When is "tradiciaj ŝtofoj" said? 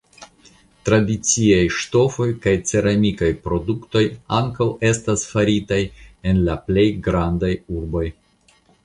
0.87-2.25